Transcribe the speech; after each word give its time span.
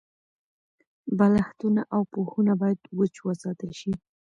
بالښتونه 1.17 1.81
او 1.95 2.01
پوښونه 2.13 2.53
باید 2.61 2.79
وچ 2.97 3.15
وساتل 3.27 3.71
شي. 3.79 3.91